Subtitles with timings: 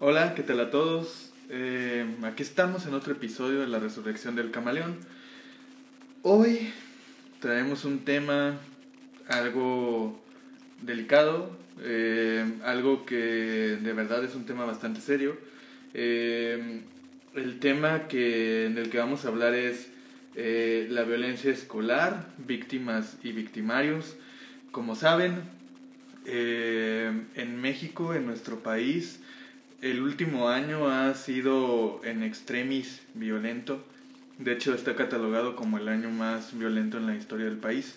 [0.00, 1.32] Hola, ¿qué tal a todos?
[1.50, 4.96] Eh, aquí estamos en otro episodio de la resurrección del camaleón.
[6.22, 6.72] Hoy
[7.40, 8.60] traemos un tema
[9.26, 10.22] algo
[10.82, 11.50] delicado,
[11.80, 13.16] eh, algo que
[13.82, 15.36] de verdad es un tema bastante serio.
[15.94, 16.82] Eh,
[17.34, 19.88] el tema que, en el que vamos a hablar es
[20.36, 24.14] la violencia escolar, víctimas y victimarios.
[24.70, 25.42] Como saben,
[26.24, 29.18] en México, en nuestro país,
[29.80, 33.84] el último año ha sido en extremis violento.
[34.38, 37.96] De hecho, está catalogado como el año más violento en la historia del país.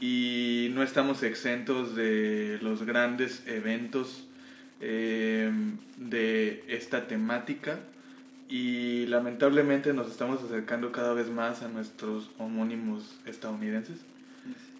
[0.00, 4.26] Y no estamos exentos de los grandes eventos
[4.80, 5.50] eh,
[5.96, 7.78] de esta temática.
[8.48, 13.98] Y lamentablemente nos estamos acercando cada vez más a nuestros homónimos estadounidenses.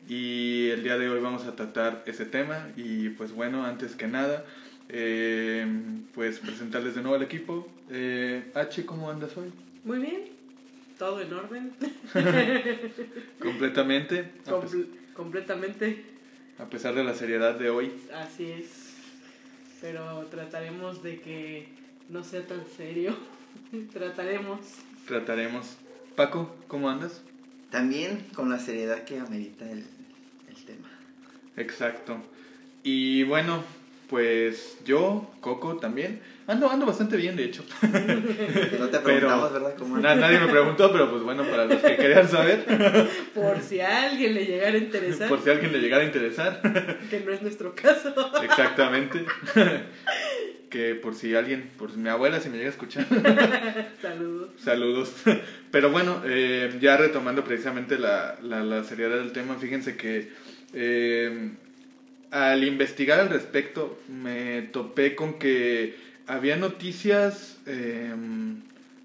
[0.09, 2.69] Y el día de hoy vamos a tratar ese tema.
[2.77, 4.45] Y pues bueno, antes que nada,
[4.89, 5.67] eh,
[6.15, 7.69] pues presentarles de nuevo al equipo.
[7.91, 9.51] Eh, H, ¿cómo andas hoy?
[9.85, 10.23] Muy bien,
[10.99, 11.73] todo en orden.
[13.41, 14.31] completamente.
[15.15, 16.05] completamente.
[16.59, 17.93] A pesar de la seriedad de hoy.
[18.15, 18.95] Así es.
[19.81, 21.69] Pero trataremos de que
[22.09, 23.15] no sea tan serio.
[23.93, 24.61] trataremos.
[25.07, 25.77] Trataremos.
[26.17, 27.23] Paco, ¿cómo andas?
[27.71, 29.85] También con la seriedad que amerita el,
[30.49, 30.89] el tema.
[31.57, 32.23] Exacto.
[32.83, 33.63] Y bueno,
[34.09, 36.21] pues yo, Coco también.
[36.47, 37.65] Ando, ando bastante bien, de hecho.
[38.79, 40.17] No te preguntamos, ¿verdad?
[40.17, 42.65] nadie me preguntó, pero pues bueno, para los que querían saber.
[43.35, 45.29] Por si a alguien le llegara a interesar.
[45.29, 46.61] Por si a alguien le llegara a interesar.
[47.11, 48.15] Que no es nuestro caso.
[48.43, 49.25] Exactamente.
[50.69, 53.07] Que por si alguien, por mi abuela si me llega a escuchar.
[54.03, 54.51] Saludos.
[54.59, 55.15] Saludos.
[55.71, 60.33] Pero bueno, eh, ya retomando precisamente la, la, la seriedad del tema, fíjense que
[60.75, 61.53] eh,
[62.37, 65.95] al investigar al respecto me topé con que
[66.27, 68.57] había noticias em,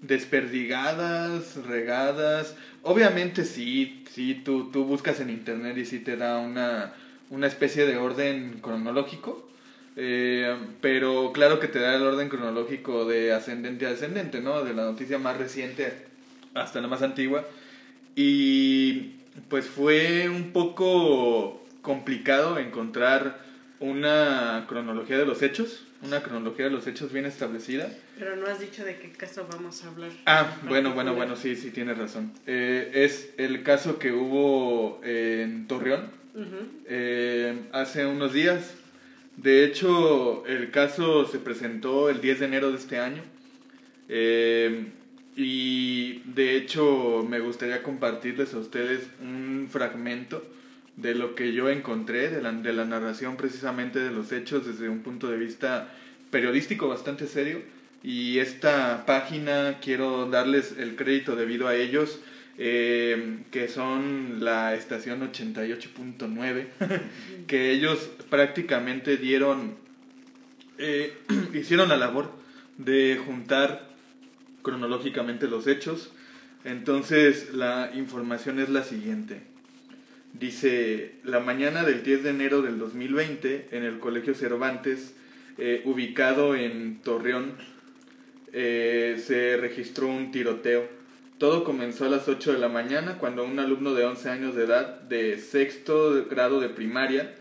[0.02, 2.54] desperdigadas, regadas.
[2.82, 6.92] Obviamente sí, sí, tú, tú buscas en internet y sí te da una,
[7.30, 9.48] una especie de orden cronológico.
[9.96, 14.62] Eh, pero claro que te da el orden cronológico de ascendente a descendente, ¿no?
[14.62, 15.94] De la noticia más reciente
[16.54, 17.44] hasta la más antigua.
[18.14, 19.12] Y
[19.48, 23.40] pues fue un poco complicado encontrar
[23.80, 27.90] una cronología de los hechos, una cronología de los hechos bien establecida.
[28.18, 30.10] Pero no has dicho de qué caso vamos a hablar.
[30.26, 32.32] Ah, bueno, bueno, bueno, sí, sí, tienes razón.
[32.46, 36.10] Eh, es el caso que hubo en Torreón
[36.86, 38.74] eh, hace unos días.
[39.36, 43.22] De hecho, el caso se presentó el 10 de enero de este año.
[44.08, 44.86] Eh,
[45.34, 50.44] y de hecho, me gustaría compartirles a ustedes un fragmento
[50.96, 54.88] de lo que yo encontré, de la, de la narración precisamente de los hechos desde
[54.88, 55.92] un punto de vista
[56.30, 57.62] periodístico bastante serio.
[58.02, 62.20] Y esta página quiero darles el crédito debido a ellos,
[62.58, 66.66] eh, que son la estación 88.9,
[67.46, 69.76] que ellos prácticamente dieron,
[70.78, 71.16] eh,
[71.54, 72.32] hicieron la labor
[72.76, 73.88] de juntar
[74.62, 76.10] cronológicamente los hechos.
[76.64, 79.51] Entonces la información es la siguiente.
[80.32, 85.14] Dice, la mañana del 10 de enero del 2020, en el Colegio Cervantes,
[85.58, 87.52] eh, ubicado en Torreón,
[88.54, 90.88] eh, se registró un tiroteo.
[91.36, 94.64] Todo comenzó a las 8 de la mañana cuando un alumno de 11 años de
[94.64, 97.34] edad de sexto grado de primaria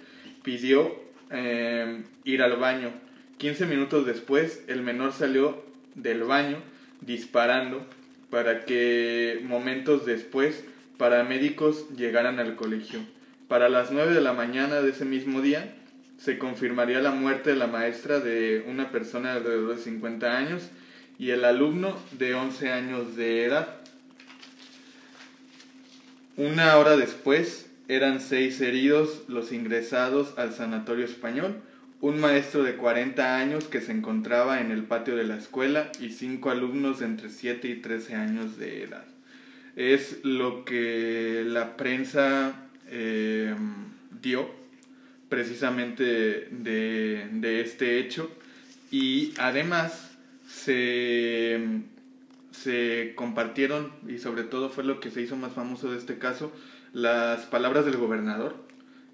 [0.44, 0.94] pidió
[1.30, 2.92] eh, ir al baño.
[3.38, 5.64] 15 minutos después, el menor salió
[5.96, 6.58] del baño
[7.00, 7.86] disparando
[8.30, 10.66] para que momentos después
[11.02, 13.00] paramédicos llegaran al colegio.
[13.48, 15.74] Para las 9 de la mañana de ese mismo día
[16.20, 20.62] se confirmaría la muerte de la maestra de una persona de alrededor de 50 años
[21.18, 23.78] y el alumno de 11 años de edad.
[26.38, 31.64] Una hora después eran seis heridos los ingresados al sanatorio español,
[32.00, 36.12] un maestro de 40 años que se encontraba en el patio de la escuela y
[36.12, 39.11] cinco alumnos entre 7 y 13 años de edad
[39.76, 43.56] es lo que la prensa eh,
[44.22, 44.50] dio
[45.30, 48.30] precisamente de, este hecho.
[48.92, 50.12] Y además
[50.48, 51.60] se,
[52.52, 56.52] se compartieron y sobre todo fue lo que se hizo más famoso de este caso
[56.94, 58.56] las palabras del gobernador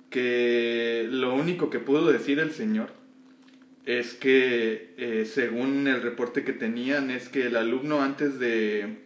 [0.10, 2.90] que lo único que pudo decir el señor
[3.86, 8.98] es que eh, según el reporte que tenían es que el alumno antes de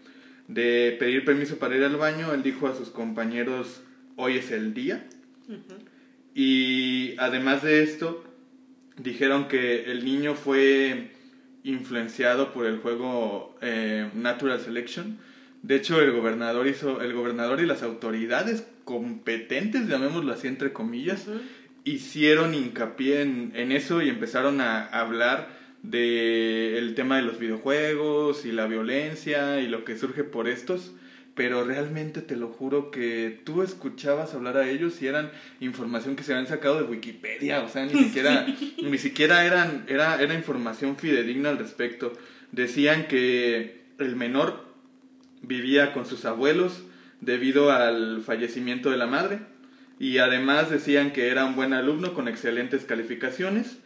[0.54, 3.82] de pedir permiso para ir al baño, él dijo a sus compañeros,
[4.16, 5.06] hoy es el día.
[6.36, 8.24] Y además de esto,
[8.98, 11.12] dijeron que el niño fue
[11.64, 15.20] influenciado por el juego eh, Natural Selection.
[15.64, 21.28] De hecho, el gobernador hizo, el gobernador y las autoridades competentes, llamémoslo así entre comillas,
[21.84, 28.46] hicieron hincapié en, en, eso y empezaron a hablar de el tema de los videojuegos
[28.46, 30.94] y la violencia y lo que surge por estos
[31.36, 36.24] pero realmente te lo juro que tú escuchabas hablar a ellos y eran información que
[36.24, 38.46] se habían sacado de Wikipedia, o sea, ni siquiera,
[38.82, 42.14] ni siquiera eran, era, era información fidedigna al respecto.
[42.52, 44.66] Decían que el menor
[45.42, 46.84] vivía con sus abuelos
[47.22, 49.40] debido al fallecimiento de la madre
[50.00, 53.78] y además decían que era un buen alumno con excelentes calificaciones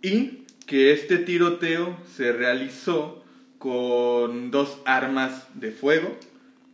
[0.00, 3.24] y que este tiroteo se realizó
[3.58, 6.16] con dos armas de fuego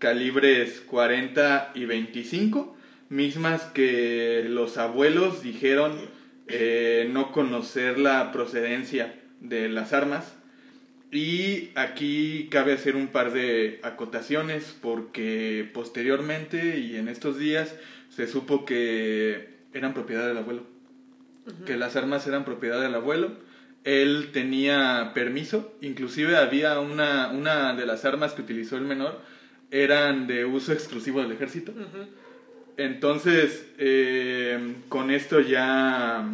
[0.05, 2.77] calibres 40 y 25,
[3.09, 5.99] mismas que los abuelos dijeron
[6.47, 10.35] eh, no conocer la procedencia de las armas.
[11.11, 17.75] Y aquí cabe hacer un par de acotaciones porque posteriormente y en estos días
[18.11, 20.65] se supo que eran propiedad del abuelo,
[21.65, 23.33] que las armas eran propiedad del abuelo.
[23.85, 29.21] Él tenía permiso, inclusive había una, una de las armas que utilizó el menor,
[29.71, 31.73] eran de uso exclusivo del ejército.
[32.77, 36.27] Entonces, eh, con esto ya,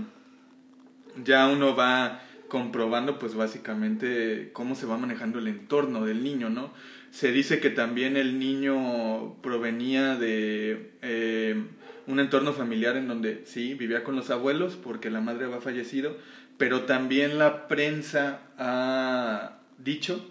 [1.25, 6.73] ya uno va comprobando pues básicamente cómo se va manejando el entorno del niño, ¿no?
[7.11, 11.63] Se dice que también el niño provenía de eh,
[12.11, 16.17] un entorno familiar en donde sí, vivía con los abuelos porque la madre había fallecido,
[16.59, 20.25] pero también la prensa ha dicho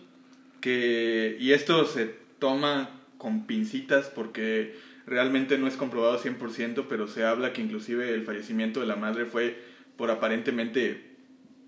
[0.62, 7.26] que, y esto se toma con pincitas porque realmente no es comprobado 100%, pero se
[7.26, 9.60] habla que inclusive el fallecimiento de la madre fue
[9.98, 11.10] por aparentemente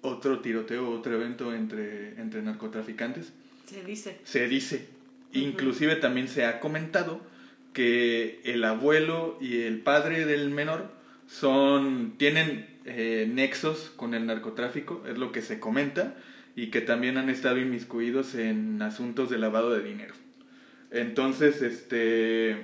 [0.02, 3.34] otro tiroteo, otro evento entre, entre narcotraficantes.
[3.66, 4.19] Se dice.
[4.24, 4.88] Se dice.
[5.34, 7.22] Inclusive también se ha comentado
[7.73, 10.89] que el abuelo y el padre del menor
[11.27, 16.15] son tienen eh, nexos con el narcotráfico, es lo que se comenta,
[16.56, 20.13] y que también han estado inmiscuidos en asuntos de lavado de dinero.
[20.89, 22.57] Entonces, este,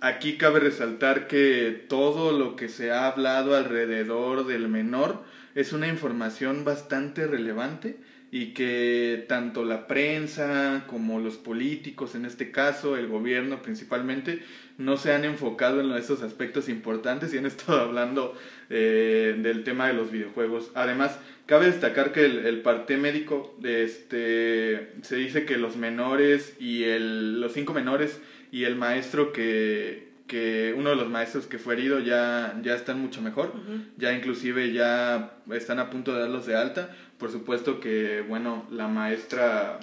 [0.00, 5.22] aquí cabe resaltar que todo lo que se ha hablado alrededor del menor
[5.54, 7.96] es una información bastante relevante
[8.30, 14.42] y que tanto la prensa como los políticos, en este caso el gobierno principalmente,
[14.76, 18.34] no se han enfocado en esos aspectos importantes y han estado hablando
[18.70, 20.70] eh, del tema de los videojuegos.
[20.74, 27.40] Además, Cabe destacar que el, parte médico, este, se dice que los menores y el,
[27.40, 28.20] los cinco menores
[28.52, 33.00] y el maestro que, que uno de los maestros que fue herido ya, ya están
[33.00, 33.52] mucho mejor,
[33.96, 36.94] ya inclusive ya están a punto de darlos de alta.
[37.18, 39.80] Por supuesto que, bueno, la maestra,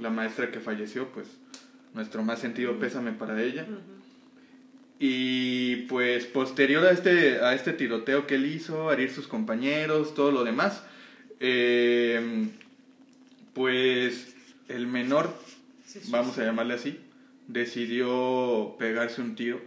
[0.00, 1.26] la maestra que falleció, pues
[1.92, 3.66] nuestro más sentido pésame para ella.
[5.00, 10.32] Y pues posterior a este, a este tiroteo que él hizo, herir sus compañeros, todo
[10.32, 10.82] lo demás,
[11.40, 12.48] eh,
[13.52, 14.34] pues
[14.68, 15.32] el menor,
[16.08, 17.00] vamos a llamarle así,
[17.48, 19.60] decidió pegarse un tiro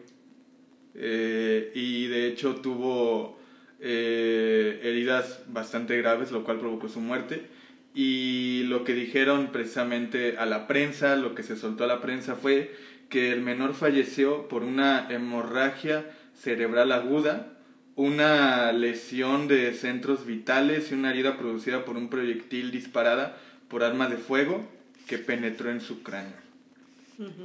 [0.96, 3.38] eh, y de hecho tuvo
[3.80, 7.46] eh, heridas bastante graves, lo cual provocó su muerte.
[7.94, 12.36] Y lo que dijeron precisamente a la prensa, lo que se soltó a la prensa
[12.36, 12.72] fue
[13.10, 17.58] que el menor falleció por una hemorragia cerebral aguda
[17.96, 23.38] una lesión de centros vitales y una herida producida por un proyectil disparada
[23.68, 24.66] por arma de fuego
[25.08, 26.51] que penetró en su cráneo.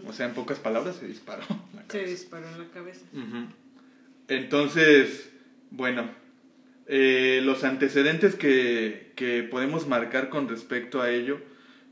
[0.06, 1.42] O sea, en pocas palabras, se disparó.
[1.88, 3.04] se disparó en la cabeza.
[4.28, 5.30] Entonces,
[5.71, 6.11] bueno,
[6.87, 11.40] eh, los antecedentes que, que podemos marcar con respecto a ello,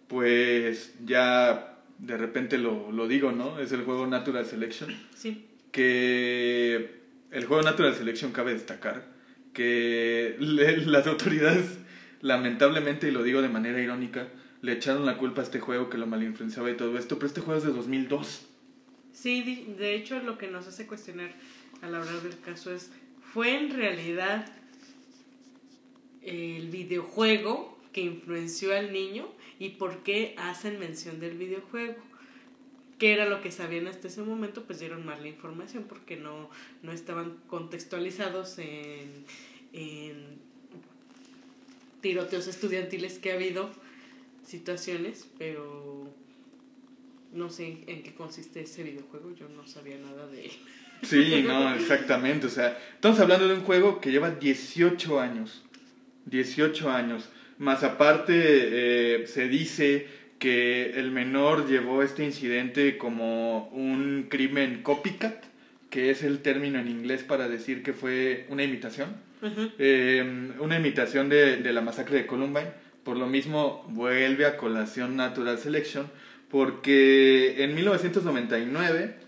[0.08, 3.58] pues ya de repente lo, lo digo, ¿no?
[3.58, 4.94] Es el juego Natural Selection.
[5.14, 5.46] Sí.
[5.70, 7.00] Que
[7.30, 9.14] el juego Natural Selection cabe destacar
[9.54, 11.78] que las autoridades,
[12.24, 14.28] lamentablemente, y lo digo de manera irónica,
[14.62, 17.42] le echaron la culpa a este juego que lo malinfluenciaba y todo esto, pero este
[17.42, 18.46] juego es de 2002.
[19.12, 21.32] Sí, de hecho lo que nos hace cuestionar
[21.82, 22.90] al hablar del caso es,
[23.34, 24.50] ¿fue en realidad
[26.22, 29.28] el videojuego que influenció al niño
[29.58, 31.96] y por qué hacen mención del videojuego?
[32.96, 36.48] qué era lo que sabían hasta ese momento, pues dieron mal la información porque no,
[36.82, 40.43] no estaban contextualizados en
[42.04, 43.70] tiroteos estudiantiles que ha habido,
[44.46, 46.14] situaciones, pero
[47.32, 50.52] no sé en qué consiste ese videojuego, yo no sabía nada de él.
[51.02, 55.64] Sí, no, exactamente, o sea, estamos hablando de un juego que lleva 18 años,
[56.26, 57.30] 18 años.
[57.56, 60.06] Más aparte, eh, se dice
[60.38, 65.42] que el menor llevó este incidente como un crimen copycat,
[65.88, 69.08] que es el término en inglés para decir que fue una imitación.
[69.78, 72.72] Eh, una imitación de, de la masacre de Columbine.
[73.02, 76.10] Por lo mismo, vuelve a colación Natural Selection,
[76.48, 79.24] porque en 1999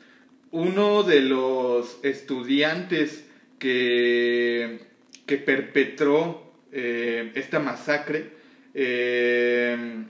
[0.52, 3.26] uno de los estudiantes
[3.58, 4.80] que,
[5.26, 8.30] que perpetró eh, esta masacre
[8.74, 10.04] eh,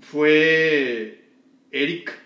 [0.00, 1.20] fue
[1.70, 2.18] Eric,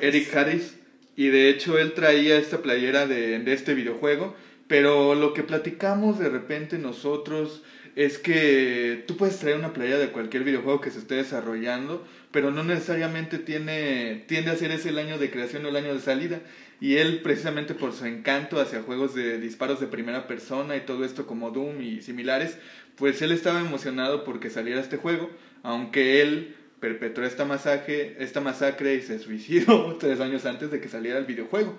[0.00, 0.76] Eric Harris.
[1.16, 4.34] Y de hecho él traía esta playera de, de este videojuego.
[4.66, 7.62] Pero lo que platicamos de repente nosotros
[7.96, 12.50] es que tú puedes traer una playera de cualquier videojuego que se esté desarrollando, pero
[12.50, 16.00] no necesariamente tiene, tiende a ser ese el año de creación o el año de
[16.00, 16.40] salida.
[16.80, 21.04] Y él, precisamente por su encanto hacia juegos de disparos de primera persona y todo
[21.04, 22.58] esto como Doom y similares,
[22.96, 25.30] pues él estaba emocionado porque saliera este juego,
[25.62, 30.88] aunque él perpetró esta masacre, esta masacre y se suicidó tres años antes de que
[30.88, 31.78] saliera el videojuego.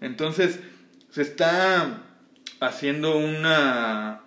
[0.00, 0.60] Entonces,
[1.10, 2.05] se está
[2.60, 4.22] haciendo una,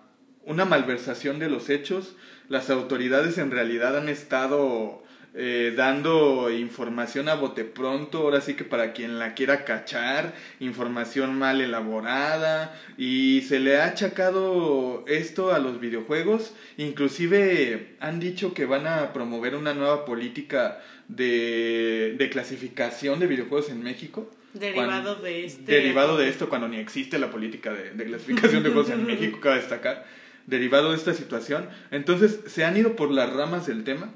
[0.45, 2.15] una malversación de los hechos.
[2.47, 5.03] Las autoridades en realidad han estado
[5.35, 11.37] eh, dando información a bote pronto, ahora sí que para quien la quiera cachar, información
[11.37, 18.65] mal elaborada y se le ha achacado esto a los videojuegos, inclusive han dicho que
[18.65, 24.31] van a promover una nueva política de, de clasificación de videojuegos en México.
[24.53, 25.71] Derivado de este.
[25.71, 29.39] Derivado de esto, cuando ni existe la política de, de clasificación de juegos en México,
[29.39, 30.05] cabe destacar.
[30.47, 31.69] Derivado de esta situación.
[31.91, 34.11] Entonces, se han ido por las ramas del tema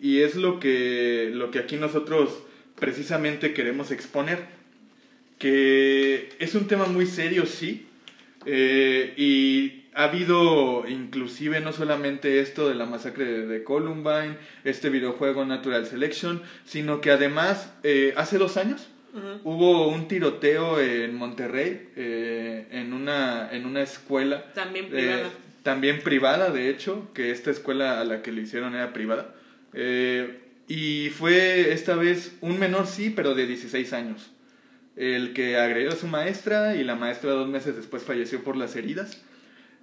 [0.00, 2.42] y es lo que, lo que aquí nosotros
[2.78, 4.38] precisamente queremos exponer,
[5.38, 7.86] que es un tema muy serio, sí,
[8.46, 15.44] eh, y ha habido inclusive no solamente esto de la masacre de, Columbine, este videojuego
[15.44, 18.88] Natural Selection, sino que además eh, hace dos años
[19.44, 24.52] hubo un tiroteo en Monterrey, eh, en, una, en una escuela.
[24.52, 25.30] También privada.
[25.62, 29.34] también privada, de hecho, que esta escuela a la que le hicieron era privada.
[29.72, 34.30] Eh, y fue esta vez un menor, sí, pero de 16 años.
[34.96, 38.76] El que agredió a su maestra y la maestra dos meses después falleció por las
[38.76, 39.22] heridas.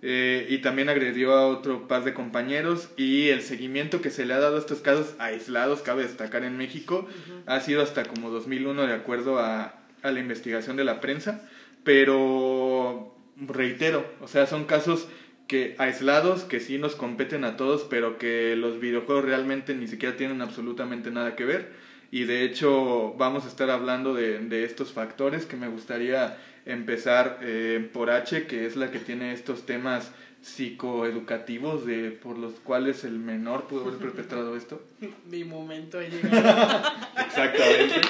[0.01, 2.89] Eh, y también agredió a otro par de compañeros.
[2.97, 6.57] Y el seguimiento que se le ha dado a estos casos aislados, cabe destacar en
[6.57, 7.07] México,
[7.45, 9.73] ha sido hasta como 2001 de acuerdo a,
[10.03, 11.41] a la investigación de la prensa,
[11.83, 15.07] pero reitero, o sea, son casos
[15.47, 20.17] que aislados que sí nos competen a todos, pero que los videojuegos realmente ni siquiera
[20.17, 21.71] tienen absolutamente nada que ver.
[22.11, 26.37] Y de hecho vamos a estar hablando de, de estos factores que me gustaría
[26.67, 30.11] empezar eh, por H, que es la que tiene estos temas
[30.41, 34.81] psicoeducativos de por los cuales el menor pudo haber perpetrado esto.
[35.29, 36.83] Mi momento ha llegado.
[37.25, 38.01] Exactamente.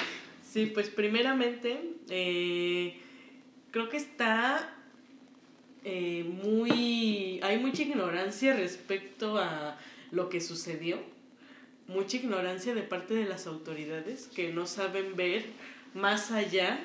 [0.44, 2.98] Sí, pues primeramente eh,
[3.72, 4.76] creo que está
[5.84, 7.40] eh, muy...
[7.44, 9.78] hay mucha ignorancia respecto a
[10.12, 11.00] lo que sucedió,
[11.88, 15.46] mucha ignorancia de parte de las autoridades que no saben ver
[15.94, 16.80] más allá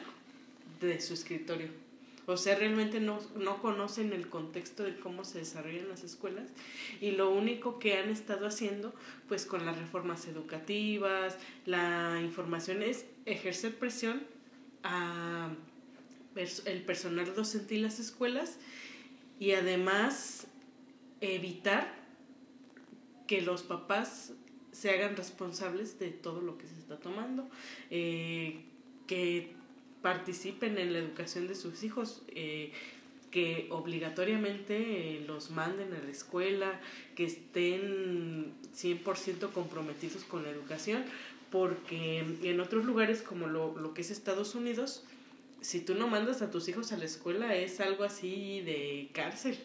[0.81, 1.69] de su escritorio.
[2.27, 6.49] O sea, realmente no, no conocen el contexto de cómo se desarrollan las escuelas
[7.01, 8.95] y lo único que han estado haciendo,
[9.29, 14.23] pues con las reformas educativas, la información es ejercer presión
[14.85, 15.51] a
[16.65, 18.59] el personal docente y las escuelas
[19.39, 20.47] y además
[21.21, 21.93] evitar
[23.27, 24.33] que los papás
[24.73, 27.49] se hagan responsables de todo lo que se está tomando,
[27.91, 28.63] eh,
[29.07, 29.53] que
[30.01, 32.73] participen en la educación de sus hijos, eh,
[33.31, 36.81] que obligatoriamente eh, los manden a la escuela,
[37.15, 41.05] que estén 100% comprometidos con la educación,
[41.51, 45.05] porque en otros lugares como lo, lo que es Estados Unidos,
[45.61, 49.59] si tú no mandas a tus hijos a la escuela es algo así de cárcel.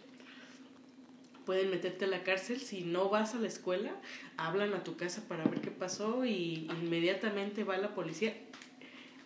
[1.48, 3.92] Pueden meterte a la cárcel si no vas a la escuela,
[4.36, 8.36] hablan a tu casa para ver qué pasó y inmediatamente va la policía.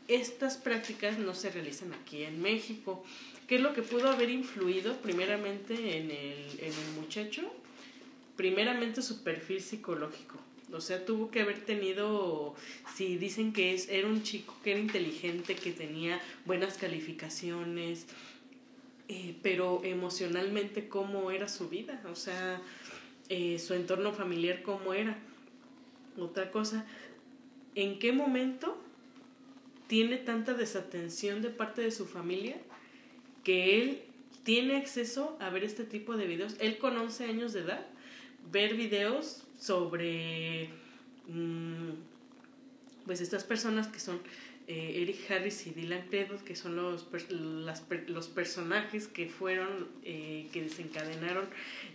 [0.08, 3.04] Estas prácticas no se realizan aquí en México.
[3.48, 7.42] ¿Qué es lo que pudo haber influido primeramente en el, en el muchacho?
[8.38, 10.40] Primeramente su perfil psicológico
[10.74, 12.56] o sea, tuvo que haber tenido,
[12.96, 18.06] si dicen que es, era un chico que era inteligente, que tenía buenas calificaciones,
[19.13, 22.62] eh, pero emocionalmente cómo era su vida, o sea,
[23.27, 25.18] eh, su entorno familiar cómo era.
[26.18, 26.86] Otra cosa,
[27.75, 28.82] ¿en qué momento
[29.88, 32.56] tiene tanta desatención de parte de su familia
[33.44, 34.01] que él
[34.46, 36.56] tiene acceso a ver este tipo de videos?
[36.62, 37.86] Él con 11 años de edad,
[38.50, 40.70] ver videos sobre
[41.27, 41.89] mm,
[43.06, 44.22] pues estas personas que son
[44.72, 47.06] eh, Eric Harris y Dylan Credit, que son los,
[48.08, 51.44] los personajes que fueron, eh, que desencadenaron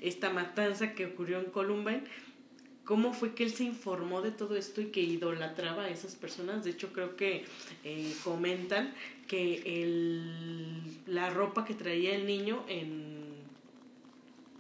[0.02, 2.02] esta matanza que ocurrió en Columbine,
[2.84, 6.64] cómo fue que él se informó de todo esto y que idolatraba a esas personas.
[6.64, 7.46] De hecho, creo que
[7.82, 8.92] eh, comentan
[9.26, 13.36] que el, la ropa que traía el niño en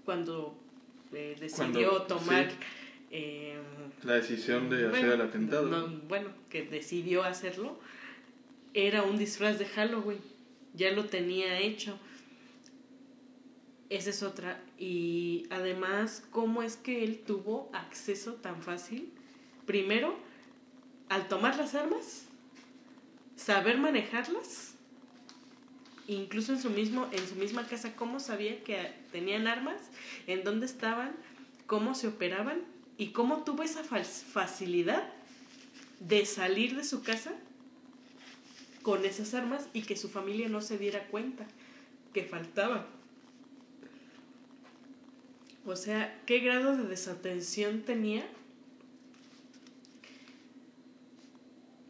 [0.06, 0.56] cuando
[1.12, 2.48] decidió tomar...
[4.04, 5.86] la decisión de hacer el atentado.
[6.08, 7.78] bueno, que decidió hacerlo,
[8.76, 10.20] era un disfraz de Halloween,
[10.74, 11.98] ya lo tenía hecho.
[13.88, 14.60] Esa es otra.
[14.78, 19.10] Y además, ¿cómo es que él tuvo acceso tan fácil?
[19.64, 20.14] Primero,
[21.08, 22.26] al tomar las armas,
[23.34, 24.74] saber manejarlas,
[26.06, 29.80] incluso en su, mismo, en su misma casa, cómo sabía que tenían armas,
[30.26, 31.16] en dónde estaban,
[31.66, 32.60] cómo se operaban
[32.98, 35.08] y cómo tuvo esa facilidad
[36.00, 37.32] de salir de su casa
[38.86, 41.44] con esas armas y que su familia no se diera cuenta
[42.14, 42.86] que faltaba.
[45.64, 48.24] O sea, ¿qué grado de desatención tenía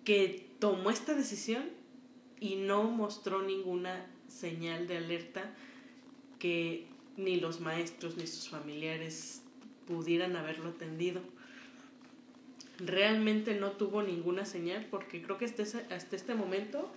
[0.07, 1.65] que tomó esta decisión
[2.41, 5.55] y no mostró ninguna señal de alerta
[6.39, 6.87] que
[7.19, 9.43] ni los maestros ni sus familiares
[9.87, 11.21] pudieran haberlo atendido?
[12.79, 16.93] Realmente no tuvo ninguna señal porque creo que hasta, hasta este momento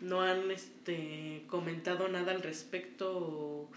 [0.00, 3.68] no han este, comentado nada al respecto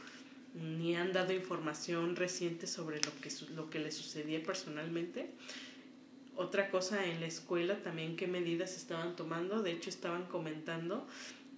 [0.53, 5.29] ni han dado información reciente sobre lo que, lo que le sucedía personalmente.
[6.35, 11.07] Otra cosa en la escuela también qué medidas estaban tomando, de hecho estaban comentando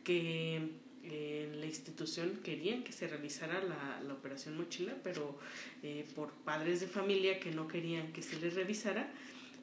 [0.03, 0.69] que
[1.03, 5.37] eh, la institución querían que se realizara la, la operación mochila, pero
[5.81, 9.11] eh, por padres de familia que no querían que se les revisara,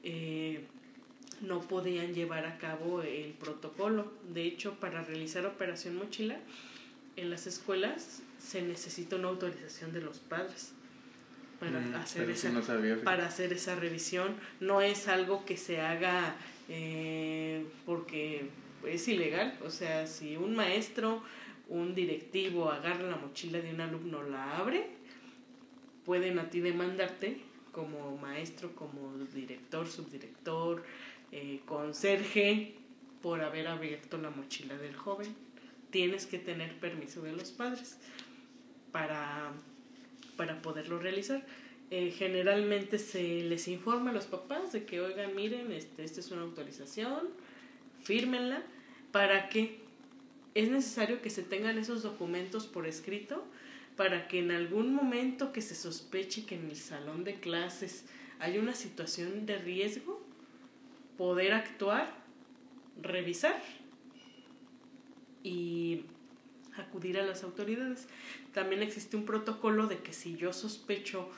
[0.03, 0.65] eh,
[1.41, 4.13] no podían llevar a cabo el protocolo.
[4.33, 6.39] De hecho, para realizar operación mochila
[7.17, 10.73] en las escuelas se necesita una autorización de los padres
[11.59, 12.51] para, mm, hacer, esa,
[13.05, 14.35] para hacer esa revisión.
[14.61, 16.35] No es algo que se haga
[16.69, 18.49] eh, porque
[18.87, 19.59] es ilegal.
[19.65, 21.23] O sea, si un maestro,
[21.69, 24.89] un directivo agarra la mochila de un alumno, la abre,
[26.05, 30.83] pueden a ti demandarte como maestro, como director, subdirector,
[31.33, 32.75] eh, conserje,
[33.23, 35.35] por haber abierto la mochila del joven.
[35.91, 37.99] Tienes que tener permiso de los padres
[38.93, 39.53] para,
[40.37, 41.45] para poderlo realizar.
[41.91, 46.31] Eh, generalmente se les informa a los papás de que, oigan, miren, este, esta es
[46.31, 47.29] una autorización,
[48.03, 48.63] fírmenla,
[49.11, 49.81] para que
[50.55, 53.45] es necesario que se tengan esos documentos por escrito
[54.01, 58.07] para que en algún momento que se sospeche que en el salón de clases
[58.39, 60.27] hay una situación de riesgo,
[61.19, 62.11] poder actuar,
[63.03, 63.63] revisar
[65.43, 66.07] y
[66.79, 68.09] acudir a las autoridades.
[68.55, 71.29] También existe un protocolo de que si yo sospecho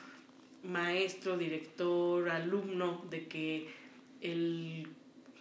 [0.63, 3.67] maestro, director, alumno de que
[4.21, 4.87] el,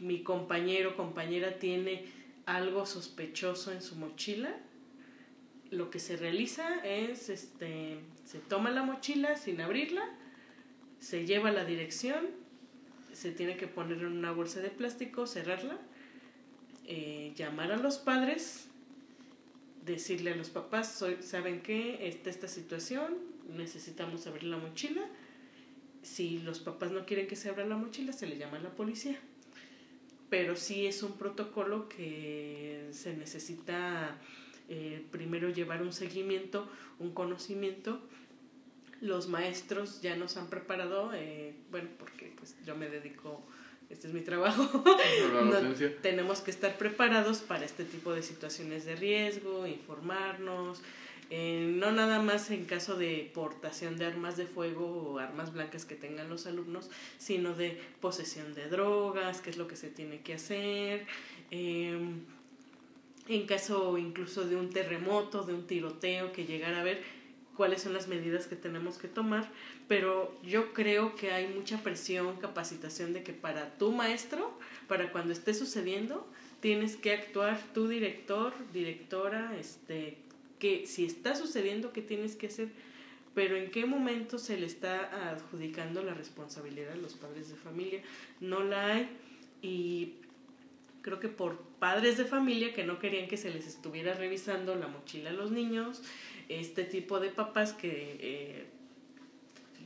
[0.00, 2.04] mi compañero o compañera tiene
[2.46, 4.58] algo sospechoso en su mochila,
[5.72, 10.04] lo que se realiza es, este, se toma la mochila sin abrirla,
[11.00, 12.26] se lleva la dirección,
[13.12, 15.78] se tiene que poner en una bolsa de plástico, cerrarla,
[16.86, 18.68] eh, llamar a los padres,
[19.84, 22.06] decirle a los papás, soy, ¿saben qué?
[22.06, 23.16] Está esta situación,
[23.56, 25.02] necesitamos abrir la mochila.
[26.02, 28.74] Si los papás no quieren que se abra la mochila, se le llama a la
[28.74, 29.18] policía.
[30.28, 34.18] Pero sí es un protocolo que se necesita
[34.68, 38.00] eh, primero llevar un seguimiento, un conocimiento.
[39.00, 43.42] Los maestros ya nos han preparado, eh, bueno, porque pues yo me dedico,
[43.90, 44.84] este es mi trabajo,
[46.02, 50.80] tenemos que estar preparados para este tipo de situaciones de riesgo, informarnos,
[51.34, 55.86] eh, no nada más en caso de portación de armas de fuego o armas blancas
[55.86, 60.20] que tengan los alumnos, sino de posesión de drogas, qué es lo que se tiene
[60.20, 61.06] que hacer,
[63.34, 67.02] en caso incluso de un terremoto, de un tiroteo que llegara a ver
[67.56, 69.50] cuáles son las medidas que tenemos que tomar,
[69.88, 75.32] pero yo creo que hay mucha presión, capacitación de que para tu maestro, para cuando
[75.32, 76.26] esté sucediendo,
[76.60, 80.16] tienes que actuar tu director, directora, este,
[80.58, 82.68] que si está sucediendo, ¿qué tienes que hacer?
[83.34, 88.02] Pero en qué momento se le está adjudicando la responsabilidad a los padres de familia.
[88.40, 89.08] No la hay
[89.62, 90.14] y
[91.02, 94.88] creo que por padres de familia que no querían que se les estuviera revisando la
[94.88, 96.02] mochila a los niños,
[96.48, 98.66] este tipo de papás que eh,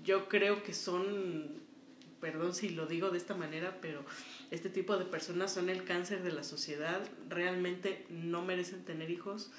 [0.04, 1.66] yo creo que son
[2.20, 4.04] perdón si lo digo de esta manera, pero
[4.50, 9.50] este tipo de personas son el cáncer de la sociedad, realmente no merecen tener hijos.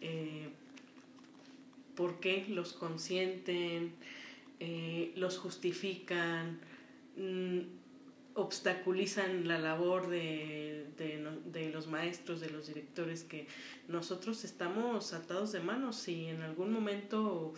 [0.00, 0.48] Eh,
[1.94, 3.94] ¿Por qué los consienten?
[4.60, 6.60] Eh, los justifican,
[7.16, 7.60] mm,
[8.34, 13.46] obstaculizan la labor de, de, los maestros, de los directores, que
[13.88, 15.96] nosotros estamos atados de manos.
[15.96, 17.54] Si en algún momento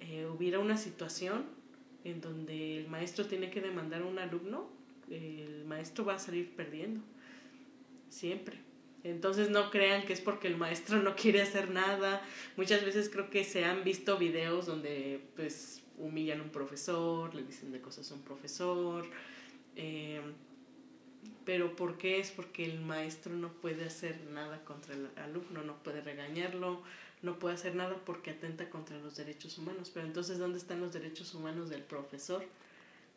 [0.00, 1.44] eh, hubiera una situación
[2.04, 4.70] en donde el maestro tiene que demandar a un alumno,
[5.10, 7.00] el maestro va a salir perdiendo,
[8.08, 8.58] siempre.
[9.02, 12.22] Entonces no crean que es porque el maestro no quiere hacer nada.
[12.56, 17.42] Muchas veces creo que se han visto videos donde pues humillan a un profesor, le
[17.42, 19.06] dicen de cosas a un profesor.
[19.76, 20.20] Eh,
[21.44, 22.20] pero ¿por qué?
[22.20, 26.82] Es porque el maestro no puede hacer nada contra el alumno, no puede regañarlo,
[27.22, 29.90] no puede hacer nada porque atenta contra los derechos humanos.
[29.92, 32.44] Pero entonces, ¿dónde están los derechos humanos del profesor?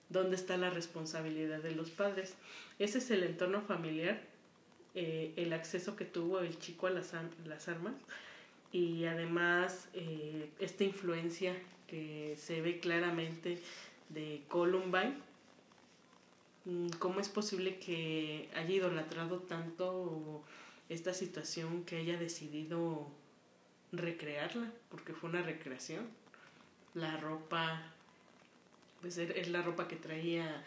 [0.09, 2.35] ¿Dónde está la responsabilidad de los padres?
[2.79, 4.21] Ese es el entorno familiar,
[4.95, 7.13] eh, el acceso que tuvo el chico a las,
[7.45, 7.95] las armas
[8.71, 11.55] y además eh, esta influencia
[11.87, 13.59] que se ve claramente
[14.09, 15.15] de Columbine.
[16.65, 20.43] Mm, ¿Cómo es posible que haya idolatrado tanto
[20.89, 23.07] esta situación que haya decidido
[23.91, 24.71] recrearla?
[24.89, 26.07] Porque fue una recreación.
[26.93, 27.93] La ropa
[29.01, 30.63] pues es la ropa que traía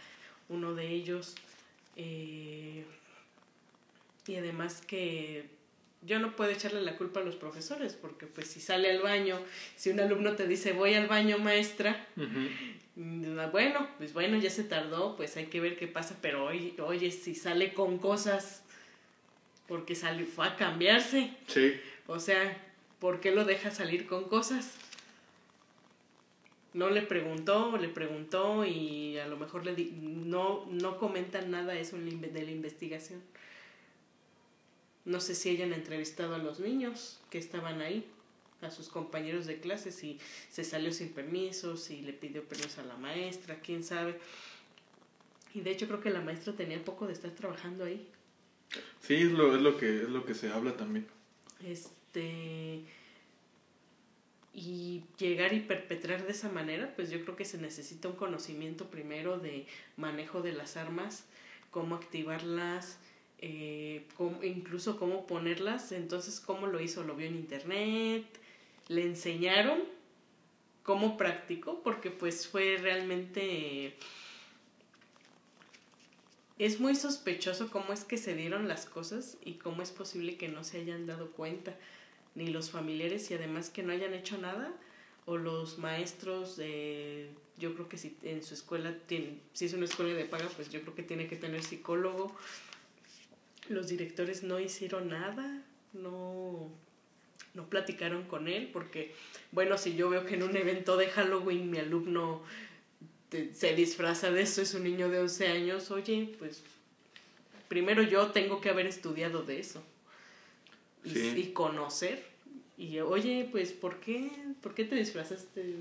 [0.51, 1.35] uno de ellos.
[1.97, 2.85] Eh,
[4.27, 5.49] y además que
[6.03, 9.41] yo no puedo echarle la culpa a los profesores, porque pues si sale al baño,
[9.75, 12.07] si un alumno te dice voy al baño maestra,
[12.97, 17.11] bueno, pues bueno, ya se tardó, pues hay que ver qué pasa, pero oye, oye
[17.11, 18.65] si sale con cosas,
[19.69, 21.31] porque sale, fue a cambiarse.
[21.47, 21.75] Sí.
[22.07, 22.57] O sea,
[22.99, 24.79] ¿por qué lo deja salir con cosas?
[26.77, 31.97] no le preguntó, le preguntó y a lo mejor le no, no comentan nada eso
[31.97, 33.23] de la investigación.
[35.07, 38.07] No sé si hayan entrevistado a los niños que estaban ahí,
[38.66, 40.18] a sus compañeros de clase, si
[40.50, 44.18] se salió sin permiso, si le pidió permiso a la maestra, quién sabe.
[45.55, 48.07] Y de hecho creo que la maestra tenía poco de estar trabajando ahí.
[49.00, 51.07] Sí, es lo, es lo que es lo que se habla también.
[51.64, 52.83] Este
[54.57, 58.87] y llegar y perpetrar de esa manera, pues yo creo que se necesita un conocimiento
[58.87, 59.66] primero de
[59.98, 61.26] manejo de las armas,
[61.70, 62.98] cómo activarlas,
[63.38, 64.07] eh,
[64.42, 65.92] incluso cómo ponerlas.
[65.92, 67.05] Entonces, ¿cómo lo hizo?
[67.05, 68.24] Lo vio en internet,
[68.88, 69.81] le enseñaron
[70.83, 73.96] cómo practicó, porque pues fue realmente...
[76.59, 80.49] Es muy sospechoso cómo es que se dieron las cosas y cómo es posible que
[80.49, 81.77] no se hayan dado cuenta
[82.35, 84.72] ni los familiares y además que no hayan hecho nada
[85.27, 90.14] o los maestros yo creo que si en su escuela tiene, si es una escuela
[90.14, 92.35] de paga pues yo creo que tiene que tener psicólogo.
[93.68, 96.70] Los directores no hicieron nada no
[97.57, 99.14] no platicaron con él porque
[99.51, 102.42] bueno si yo veo que en un evento de Halloween mi alumno
[103.53, 106.62] se disfraza de eso es un niño de 11 años oye pues
[107.69, 109.83] primero yo tengo que haber estudiado de eso
[111.07, 112.23] y, conocer.
[112.77, 115.77] Y oye, pues, ¿por qué, ¿por qué te disfrazaste?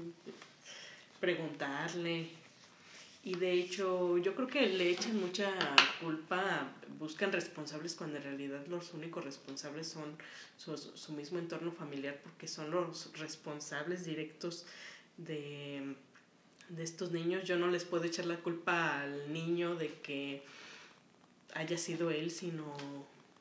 [1.20, 2.28] Preguntarle.
[3.26, 5.52] Y de hecho, yo creo que le echan mucha
[6.00, 10.16] culpa, buscan responsables cuando en realidad los únicos responsables son
[10.58, 14.68] su, su mismo entorno familiar, porque son los responsables directos
[15.18, 15.96] de,
[16.70, 17.46] de estos niños.
[17.46, 20.44] Yo no les puedo echar la culpa al niño de que
[21.56, 22.78] haya sido él, sino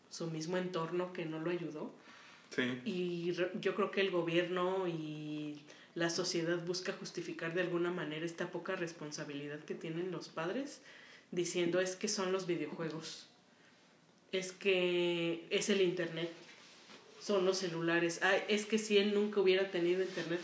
[0.08, 1.92] su mismo entorno que no lo ayudó.
[2.48, 2.80] Sí.
[2.86, 5.60] Y yo creo que el gobierno y
[5.94, 10.80] la sociedad busca justificar de alguna manera esta poca responsabilidad que tienen los padres,
[11.30, 13.26] diciendo es que son los videojuegos,
[14.32, 16.30] es que es el internet,
[17.20, 20.40] son los celulares, ah, es que si él nunca hubiera tenido internet,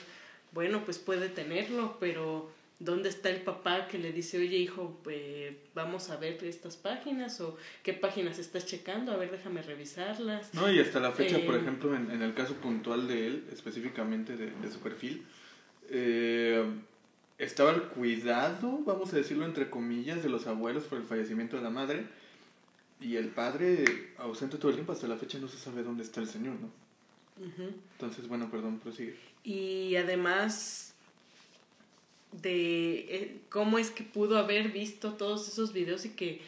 [0.52, 5.52] bueno, pues puede tenerlo, pero ¿Dónde está el papá que le dice, oye hijo, pues,
[5.74, 9.12] vamos a ver estas páginas o qué páginas estás checando?
[9.12, 10.54] A ver, déjame revisarlas.
[10.54, 13.44] No, y hasta la fecha, por eh, ejemplo, en, en, el caso puntual de él,
[13.52, 15.26] específicamente de, de su perfil,
[15.90, 16.64] eh,
[17.38, 21.62] estaba el cuidado, vamos a decirlo entre comillas, de los abuelos por el fallecimiento de
[21.62, 22.06] la madre
[23.00, 26.20] y el padre ausente todo el tiempo, hasta la fecha no se sabe dónde está
[26.20, 26.68] el señor, ¿no?
[27.92, 29.16] Entonces, bueno, perdón, prosigue.
[29.42, 30.92] Y además
[32.42, 36.42] de eh, cómo es que pudo haber visto todos esos videos y que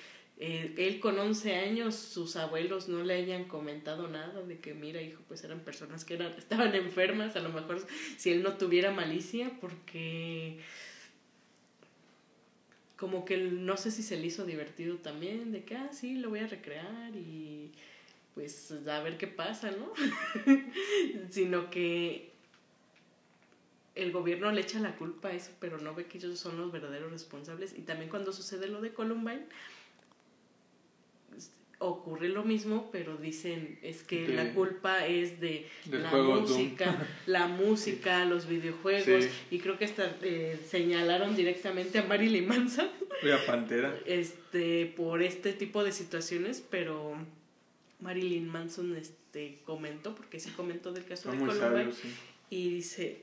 [0.45, 5.01] eh, él con 11 años, sus abuelos no le hayan comentado nada de que, mira,
[5.01, 8.91] hijo, pues eran personas que eran, estaban enfermas, a lo mejor si él no tuviera
[8.91, 10.59] malicia, porque
[12.97, 16.31] como que no sé si se le hizo divertido también, de que, ah, sí, lo
[16.31, 17.71] voy a recrear y
[18.35, 19.93] pues a ver qué pasa, ¿no?
[21.31, 22.33] Sino que
[23.95, 26.73] el gobierno le echa la culpa a eso, pero no ve que ellos son los
[26.73, 27.79] verdaderos responsables.
[27.79, 29.47] Y también cuando sucede lo de Columbine,
[31.83, 38.25] ocurre lo mismo, pero dicen es que la culpa es de la música, la música,
[38.25, 42.89] los videojuegos, y creo que hasta eh, señalaron directamente a Marilyn Manson.
[43.23, 43.95] Y a Pantera.
[44.07, 47.17] Este, por este tipo de situaciones, pero
[48.01, 51.93] Marilyn Manson este comentó, porque sí comentó del caso de Columbine,
[52.51, 53.23] y dice,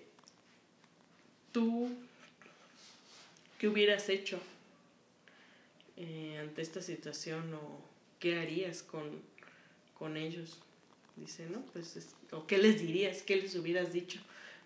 [1.52, 1.90] tú,
[3.58, 4.40] ¿qué hubieras hecho
[5.98, 7.89] eh, ante esta situación o
[8.20, 9.10] ¿qué harías con,
[9.98, 10.62] con ellos?
[11.16, 11.62] Dice, ¿no?
[11.74, 13.24] Pues, o ¿qué les dirías?
[13.24, 14.20] ¿Qué les hubieras dicho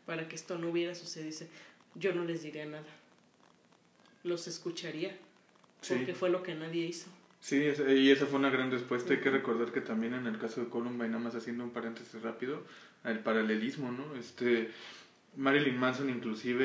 [0.05, 1.31] para que esto no hubiera sucedido?
[1.31, 1.47] Dice,
[1.95, 2.85] yo no les diría nada.
[4.23, 5.17] Los escucharía.
[5.87, 7.07] Porque fue lo que nadie hizo.
[7.41, 9.13] Sí, y esa fue una gran respuesta.
[9.13, 12.21] Hay que recordar que también en el caso de Columbine, nada más haciendo un paréntesis
[12.21, 12.63] rápido,
[13.03, 14.15] el paralelismo, ¿no?
[14.15, 14.69] Este,
[15.35, 16.63] Marilyn Manson inclusive,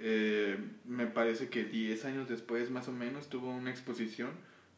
[0.00, 4.30] eh, me parece que 10 años después, más o menos, tuvo una exposición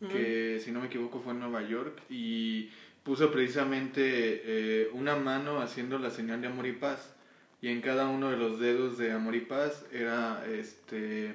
[0.09, 2.71] que si no me equivoco fue en Nueva York y
[3.03, 4.03] puso precisamente
[4.45, 7.13] eh, una mano haciendo la señal de amor y paz
[7.61, 11.35] y en cada uno de los dedos de amor y paz era este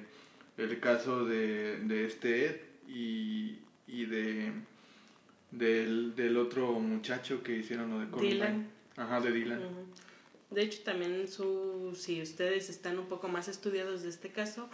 [0.57, 2.55] el caso de, de este Ed
[2.87, 4.51] y, y de
[5.51, 8.33] del, del otro muchacho que hicieron lo de Columbine.
[8.33, 8.67] Dylan.
[8.97, 9.61] Ajá, de Dylan.
[10.49, 14.69] De hecho, también su, si ustedes están un poco más estudiados de este caso,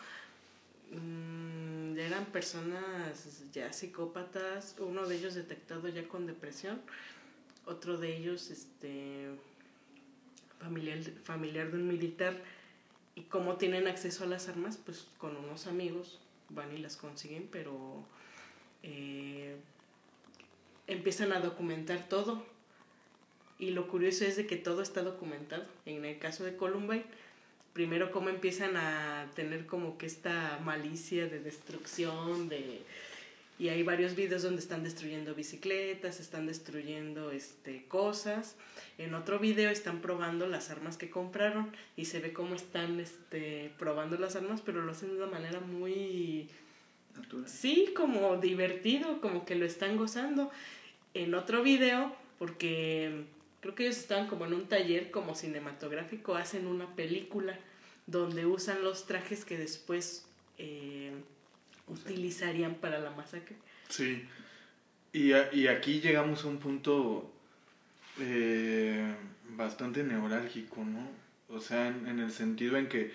[0.91, 1.31] Mm,
[2.05, 6.81] eran personas ya psicópatas, uno de ellos detectado ya con depresión,
[7.65, 9.29] otro de ellos este
[10.59, 12.35] familiar, familiar de un militar
[13.15, 17.47] y cómo tienen acceso a las armas, pues con unos amigos van y las consiguen,
[17.51, 18.05] pero
[18.83, 19.55] eh,
[20.87, 22.45] empiezan a documentar todo.
[23.59, 25.65] Y lo curioso es de que todo está documentado.
[25.85, 27.05] En el caso de Columbine,
[27.73, 32.81] primero cómo empiezan a tener como que esta malicia de destrucción, de...
[33.60, 38.55] Y hay varios videos donde están destruyendo bicicletas, están destruyendo este, cosas.
[38.97, 43.71] En otro video están probando las armas que compraron y se ve cómo están este,
[43.77, 46.49] probando las armas, pero lo hacen de una manera muy...
[47.15, 47.47] Natural.
[47.47, 50.49] Sí, como divertido, como que lo están gozando.
[51.13, 53.25] En otro video, porque
[53.62, 57.58] creo que ellos estaban como en un taller como cinematográfico, hacen una película
[58.08, 60.26] donde usan los trajes que después
[60.58, 61.12] eh,
[61.88, 63.56] utilizarían para la masacre.
[63.88, 64.26] Sí,
[65.13, 67.32] y, y aquí llegamos a un punto
[68.19, 69.15] eh,
[69.50, 71.08] bastante neurálgico, ¿no?
[71.50, 73.12] O sea, en, en, el sentido en que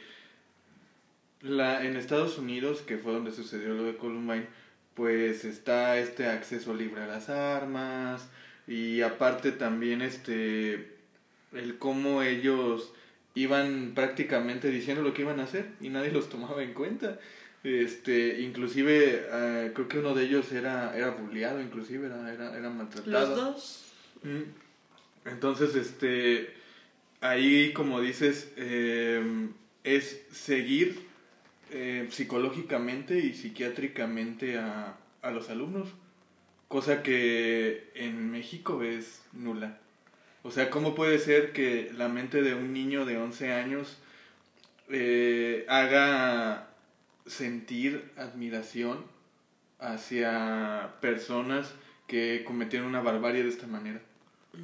[1.41, 4.47] la, en Estados Unidos, que fue donde sucedió lo de Columbine,
[4.95, 8.29] pues está este acceso libre a las armas,
[8.67, 10.97] y aparte también este
[11.53, 12.93] el cómo ellos
[13.35, 17.19] iban prácticamente diciendo lo que iban a hacer y nadie los tomaba en cuenta.
[17.63, 22.71] Este inclusive uh, creo que uno de ellos era era bulleado inclusive era era, era
[22.71, 23.11] maltratado.
[23.11, 25.29] Los dos mm.
[25.29, 26.55] entonces este
[27.21, 29.49] ahí como dices eh,
[29.83, 31.07] es seguir
[31.71, 35.89] eh, psicológicamente y psiquiátricamente a, a los alumnos
[36.69, 39.79] cosa que en México es nula.
[40.43, 43.99] O sea, ¿cómo puede ser que la mente de un niño de 11 años
[44.89, 46.69] eh, haga
[47.27, 49.05] sentir admiración
[49.81, 51.75] hacia personas
[52.07, 54.01] que cometieron una barbarie de esta manera?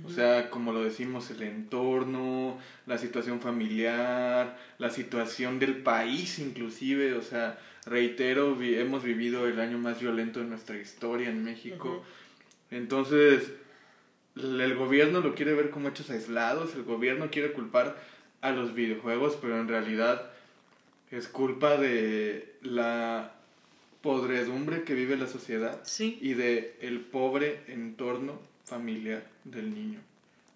[0.05, 7.15] O sea, como lo decimos, el entorno, la situación familiar, la situación del país inclusive,
[7.15, 12.05] o sea, reitero, hemos vivido el año más violento de nuestra historia en México.
[12.71, 13.53] Entonces,
[14.37, 18.03] el gobierno lo quiere ver como hechos aislados, el gobierno quiere culpar
[18.41, 20.31] a los videojuegos, pero en realidad
[21.11, 23.35] es culpa de la
[24.01, 30.01] podredumbre que vive la sociedad y de el pobre entorno familiar del niño.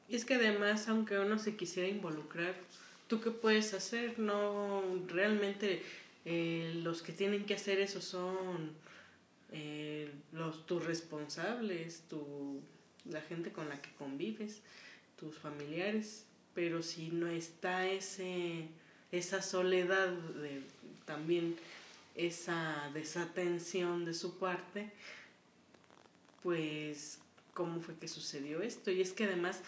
[0.09, 2.55] Y es que además, aunque uno se quisiera involucrar,
[3.09, 4.19] ¿tú qué puedes hacer?
[4.19, 5.83] No, realmente
[6.29, 8.73] eh, los que tienen que hacer eso son
[9.53, 12.61] eh, los, tus responsables, tu,
[13.05, 14.61] la gente con la que convives,
[15.17, 18.67] tus familiares, pero si no está ese,
[19.13, 20.63] esa soledad, de,
[21.05, 21.55] también
[22.17, 24.91] esa desatención de su parte,
[26.43, 27.21] pues
[27.55, 28.91] cómo fue que sucedió esto.
[28.91, 29.61] Y es que además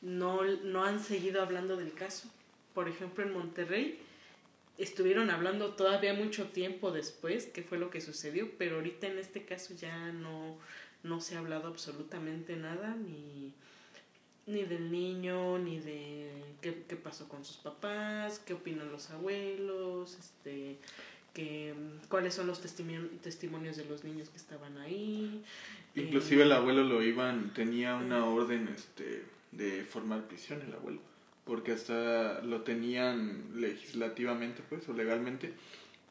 [0.00, 2.30] no, no han seguido hablando del caso.
[2.72, 4.00] Por ejemplo, en Monterrey
[4.78, 9.44] estuvieron hablando todavía mucho tiempo después qué fue lo que sucedió, pero ahorita en este
[9.44, 10.58] caso ya no,
[11.02, 13.52] no se ha hablado absolutamente nada, ni,
[14.46, 20.18] ni del niño, ni de qué, qué pasó con sus papás, qué opinan los abuelos,
[20.18, 20.78] este
[21.36, 21.74] que,
[22.08, 25.44] cuáles son los testimonios de los niños que estaban ahí.
[25.94, 31.00] Inclusive el abuelo lo iban, tenía una orden este, de formar prisión el abuelo,
[31.46, 35.52] porque hasta lo tenían legislativamente pues o legalmente,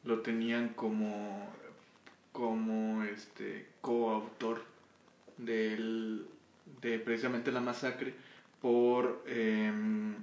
[0.02, 1.52] lo tenían como,
[2.32, 4.64] como este coautor
[5.36, 6.26] del,
[6.80, 8.14] de precisamente la masacre
[8.60, 10.14] por em,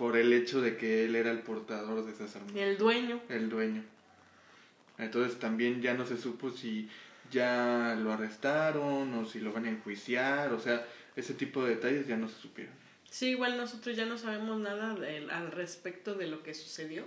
[0.00, 2.54] por el hecho de que él era el portador de esas armas.
[2.54, 3.20] El dueño.
[3.28, 3.82] El dueño.
[4.96, 6.88] Entonces también ya no se supo si
[7.30, 12.06] ya lo arrestaron o si lo van a enjuiciar, o sea, ese tipo de detalles
[12.06, 12.72] ya no se supieron.
[13.10, 17.04] Sí, igual nosotros ya no sabemos nada al respecto de lo que sucedió,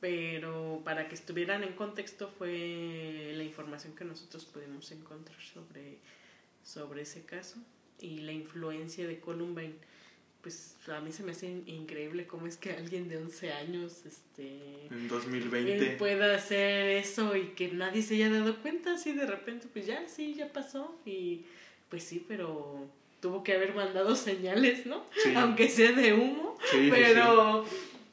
[0.00, 5.98] pero para que estuvieran en contexto fue la información que nosotros pudimos encontrar sobre,
[6.62, 7.56] sobre ese caso
[8.00, 9.74] y la influencia de Columbine.
[10.40, 14.86] Pues a mí se me hace increíble cómo es que alguien de 11 años este
[14.86, 19.66] en 2020 pueda hacer eso y que nadie se haya dado cuenta así de repente
[19.72, 21.44] pues ya sí ya pasó y
[21.90, 22.88] pues sí pero
[23.20, 25.04] tuvo que haber mandado señales no
[25.36, 26.56] aunque sea de humo
[26.90, 27.64] pero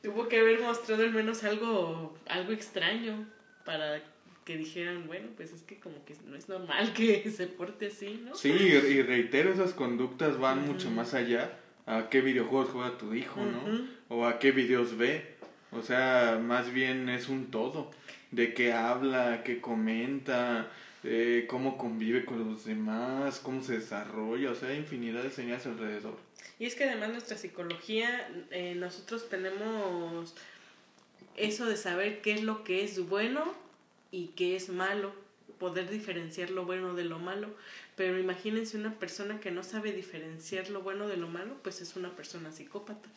[0.02, 3.26] tuvo que haber mostrado al menos algo algo extraño
[3.66, 4.02] para
[4.46, 8.22] que dijeran, bueno, pues es que como que no es normal que se porte así,
[8.24, 8.36] ¿no?
[8.36, 13.42] Sí, y reitero, esas conductas van mucho más allá a qué videojuegos juega tu hijo,
[13.44, 13.88] ¿no?
[14.08, 15.36] O a qué videos ve.
[15.72, 17.92] O sea, más bien es un todo.
[18.32, 20.70] De qué habla, qué comenta,
[21.06, 24.52] eh, cómo convive con los demás, cómo se desarrolla.
[24.52, 26.18] O sea, hay infinidad de señales alrededor.
[26.60, 30.34] Y es que además nuestra psicología, eh, nosotros tenemos
[31.36, 33.54] eso de saber qué es lo que es bueno
[34.12, 35.14] y qué es malo,
[35.60, 37.50] poder diferenciar lo bueno de lo malo.
[37.96, 41.96] Pero imagínense una persona que no sabe diferenciar lo bueno de lo malo, pues es
[41.96, 43.08] una persona psicópata.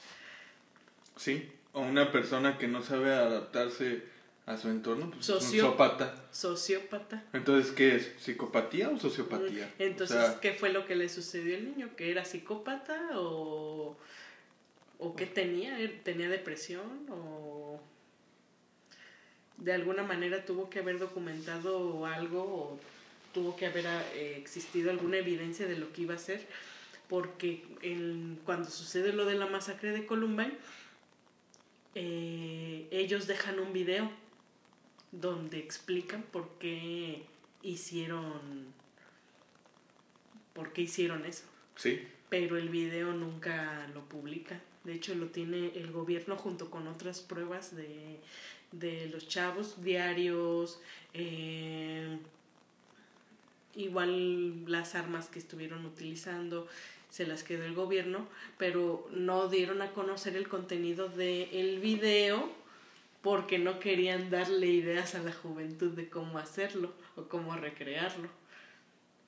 [1.17, 4.03] Sí, o una persona que no sabe adaptarse
[4.49, 6.15] a su entorno, pues es un sociópata.
[6.33, 7.23] Sociópata.
[7.35, 8.15] Entonces, ¿qué es?
[8.19, 9.73] ¿Psicopatía o sociopatía?
[9.79, 11.91] Entonces, ¿qué fue lo que le sucedió al niño?
[11.97, 13.97] ¿Que era psicópata o,
[14.99, 15.77] o qué tenía?
[16.03, 17.79] ¿Tenía depresión o
[19.59, 22.81] de alguna manera tuvo que haber documentado algo o
[23.35, 23.85] tuvo que haber
[24.15, 26.41] eh, existido alguna evidencia de lo que iba a ser,
[27.09, 27.65] porque
[28.45, 30.57] cuando sucede lo de la masacre de Columbine,
[31.95, 34.11] eh, ellos dejan un video
[35.13, 37.25] donde explican por qué
[37.63, 38.73] hicieron
[40.53, 41.45] por qué hicieron eso.
[41.77, 42.01] Sí.
[42.29, 44.61] Pero el video nunca lo publica.
[44.83, 48.19] De hecho, lo tiene el gobierno junto con otras pruebas de,
[48.73, 50.81] de los chavos, diarios,
[51.15, 52.19] eh,
[53.77, 56.67] igual las armas que estuvieron utilizando
[57.09, 58.27] se las quedó el gobierno,
[58.59, 62.53] pero no dieron a conocer el contenido del el video
[63.29, 68.27] porque no querían darle ideas a la juventud de cómo hacerlo o cómo recrearlo.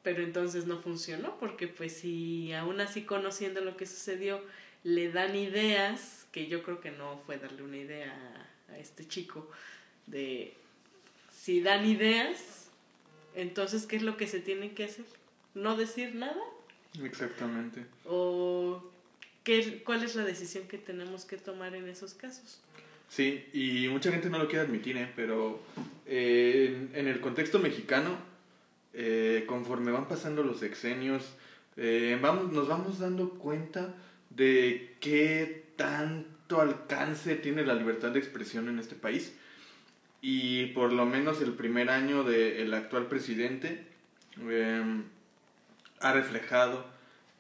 [0.03, 4.41] Pero entonces no funcionó porque pues si aún así conociendo lo que sucedió
[4.85, 8.11] le dan ideas, que yo creo que no fue darle una idea
[8.71, 9.51] a, a este chico,
[10.07, 10.55] de
[11.31, 12.71] si dan ideas,
[13.35, 15.05] entonces, ¿qué es lo que se tiene que hacer?
[15.53, 16.43] ¿No decir nada?
[17.03, 17.85] Exactamente.
[18.07, 18.83] ¿O
[19.45, 22.63] qué, cuál es la decisión que tenemos que tomar en esos casos?
[23.11, 25.11] Sí, y mucha gente no lo quiere admitir, ¿eh?
[25.16, 25.61] pero
[26.07, 28.16] eh, en, el contexto mexicano,
[28.94, 31.35] eh, conforme van pasando los sexenios,
[31.77, 33.96] eh, vamos, nos vamos dando cuenta
[34.31, 39.35] de qué tanto alcance tiene la libertad de expresión en este país
[40.23, 43.87] y por lo menos el primer año del actual presidente
[44.38, 45.03] em,
[45.99, 46.87] ha reflejado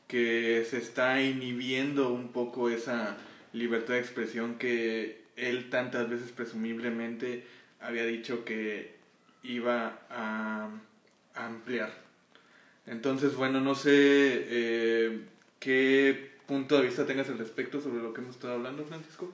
[0.08, 3.16] que se está inhibiendo un poco esa
[3.52, 7.44] libertad de expresión que él tantas veces presumiblemente
[7.80, 8.94] había dicho que
[9.42, 10.68] iba a,
[11.34, 11.92] ampliar.
[12.86, 15.20] Entonces, bueno, no sé eh,
[15.58, 19.32] qué punto de vista tengas al respecto sobre lo que hemos estado hablando, Francisco.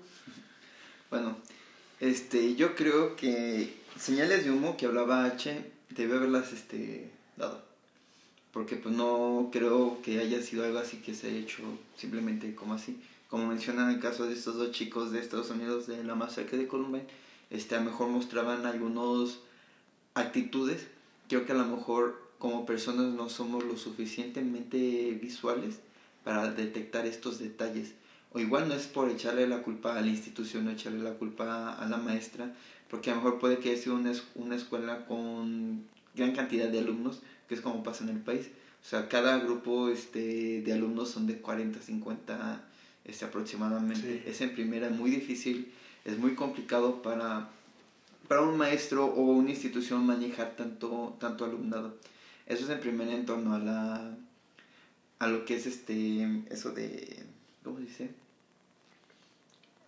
[1.11, 1.37] Bueno,
[2.01, 7.65] este, yo creo que señales de humo que hablaba H debe haberlas este, dado.
[8.53, 11.63] Porque pues no creo que haya sido algo así que se haya hecho
[11.97, 13.01] simplemente como así.
[13.29, 16.69] Como mencionan el caso de estos dos chicos de Estados Unidos de la masacre de
[16.69, 17.07] Columbine,
[17.51, 19.41] este, a lo mejor mostraban algunos
[20.15, 20.87] actitudes.
[21.29, 25.81] Creo que a lo mejor como personas no somos lo suficientemente visuales
[26.25, 27.95] para detectar estos detalles
[28.37, 31.73] o igual no es por echarle la culpa a la institución o echarle la culpa
[31.73, 32.53] a la maestra,
[32.91, 36.81] porque a lo mejor puede que haya sido una, una escuela con gran cantidad de
[36.81, 38.51] alumnos, que es como pasa en el país.
[38.85, 42.63] O sea, cada grupo este, de alumnos son de 40, 50
[43.07, 44.25] este, aproximadamente.
[44.27, 45.73] Es en primera muy difícil,
[46.05, 47.49] es muy complicado para,
[48.29, 51.97] para un maestro o una institución manejar tanto, tanto alumnado.
[52.47, 54.17] Eso es en primera en torno a la
[55.19, 57.25] a lo que es este eso de
[57.65, 58.11] ¿cómo se dice?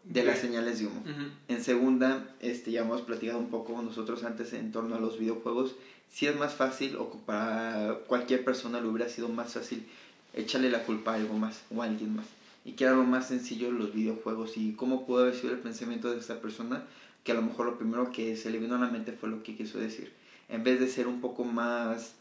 [0.09, 1.03] de las señales de humo.
[1.49, 5.75] En segunda, este, ya hemos platicado un poco nosotros antes en torno a los videojuegos.
[6.11, 9.87] Si es más fácil, o para cualquier persona le hubiera sido más fácil
[10.33, 12.27] echarle la culpa a algo más o a alguien más.
[12.69, 14.59] Y que era lo más sencillo los videojuegos.
[14.59, 16.85] Y cómo pudo haber sido el pensamiento de esta persona,
[17.25, 19.43] que a lo mejor lo primero que se le vino a la mente fue lo
[19.43, 20.13] que quiso decir.
[20.51, 22.13] En vez de ser un poco más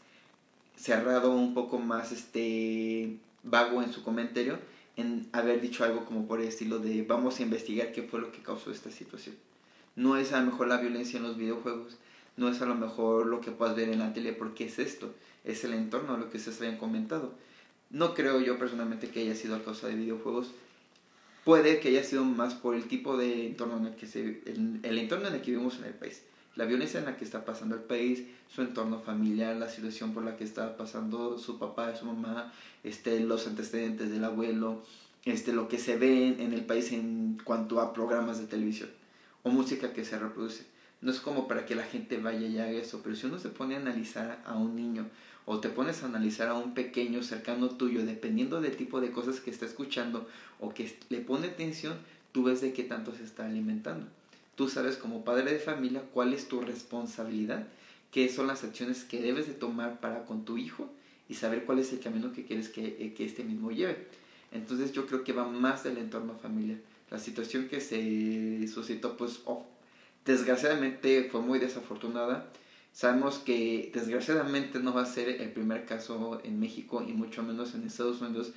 [0.74, 4.58] cerrado, un poco más este vago en su comentario,
[4.96, 8.32] en haber dicho algo como por el estilo de vamos a investigar qué fue lo
[8.32, 9.36] que causó esta situación.
[9.96, 11.98] No es a lo mejor la violencia en los videojuegos,
[12.38, 15.14] no es a lo mejor lo que puedas ver en la tele, porque es esto,
[15.44, 17.34] es el entorno, lo que ustedes habían comentado.
[17.90, 20.50] No creo yo personalmente que haya sido a causa de videojuegos.
[21.44, 24.98] Puede que haya sido más por el tipo de entorno en el que se, el
[24.98, 26.22] entorno en el que vivimos en el país
[26.58, 30.24] la violencia en la que está pasando el país, su entorno familiar, la situación por
[30.24, 34.82] la que está pasando su papá, su mamá, este, los antecedentes del abuelo,
[35.24, 38.90] este, lo que se ve en el país en cuanto a programas de televisión
[39.44, 40.64] o música que se reproduce.
[41.00, 43.50] No es como para que la gente vaya y haga eso, pero si uno se
[43.50, 45.06] pone a analizar a un niño
[45.50, 49.40] o te pones a analizar a un pequeño cercano tuyo, dependiendo del tipo de cosas
[49.40, 50.28] que está escuchando
[50.60, 51.96] o que le pone atención,
[52.32, 54.06] tú ves de qué tanto se está alimentando.
[54.56, 57.66] Tú sabes como padre de familia cuál es tu responsabilidad,
[58.10, 60.90] qué son las acciones que debes de tomar para con tu hijo
[61.30, 64.06] y saber cuál es el camino que quieres que, eh, que este mismo lleve.
[64.52, 66.76] Entonces yo creo que va más del entorno familiar.
[67.10, 69.64] La situación que se suscitó, pues, oh,
[70.26, 72.50] desgraciadamente fue muy desafortunada.
[72.98, 77.72] Sabemos que desgraciadamente no va a ser el primer caso en México y mucho menos
[77.76, 78.50] en Estados Unidos,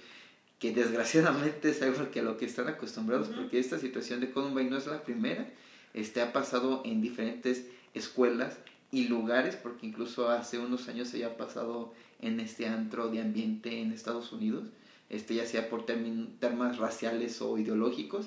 [0.57, 4.71] que desgraciadamente es algo que a lo que están acostumbrados, porque esta situación de Columbine
[4.71, 5.47] no es la primera.
[5.93, 8.57] Este, ha pasado en diferentes escuelas
[8.91, 13.79] y lugares, porque incluso hace unos años se ha pasado en este antro de ambiente
[13.79, 14.69] en Estados Unidos,
[15.11, 18.25] este, ya sea por temas raciales o ideológicos,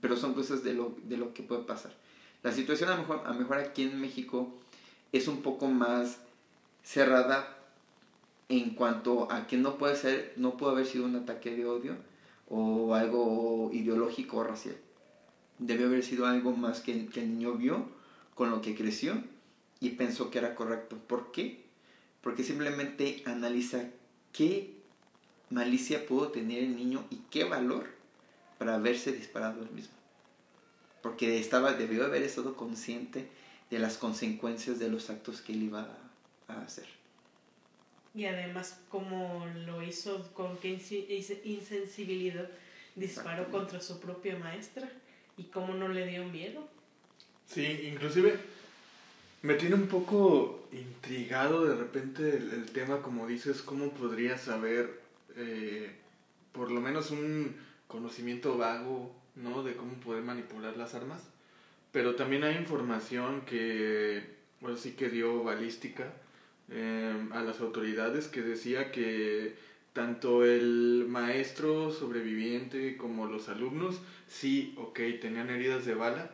[0.00, 1.92] pero son cosas de lo, de lo que puede pasar.
[2.42, 4.56] La situación a lo mejor, a mejor aquí en México
[5.12, 6.18] es un poco más
[6.82, 7.56] cerrada
[8.48, 11.96] en cuanto a que no puede ser, no puede haber sido un ataque de odio
[12.48, 14.76] o algo ideológico o racial
[15.60, 17.84] debió haber sido algo más que, el niño vio
[18.34, 19.22] con lo que creció
[19.78, 20.96] y pensó que era correcto.
[21.06, 21.62] ¿Por qué?
[22.22, 23.84] Porque simplemente analiza
[24.32, 24.74] qué
[25.50, 27.86] malicia pudo tener el niño y qué valor
[28.58, 29.94] para haberse disparado él mismo.
[31.02, 33.28] Porque estaba, debió haber estado consciente
[33.70, 35.88] de las consecuencias de los actos que él iba
[36.48, 36.86] a, hacer.
[38.14, 40.68] Y además, como lo hizo, con qué
[41.44, 42.48] insensibilidad
[42.96, 44.90] disparó contra su propia maestra.
[45.36, 46.68] ¿Y cómo no le dio miedo?
[47.46, 48.38] Sí, inclusive
[49.42, 55.00] me tiene un poco intrigado de repente el, tema, como dices, cómo podría saber
[55.36, 55.96] eh,
[56.52, 57.56] por lo menos un
[57.86, 59.62] conocimiento vago, ¿no?
[59.62, 61.22] De cómo poder manipular las armas.
[61.92, 64.22] Pero también hay información que,
[64.60, 66.12] bueno, sí que dio balística
[66.70, 69.54] eh, a las autoridades que decía que
[69.92, 76.30] tanto el maestro sobreviviente como los alumnos, sí, ok, tenían heridas de bala,